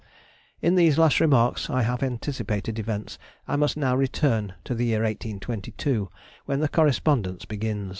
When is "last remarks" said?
0.97-1.69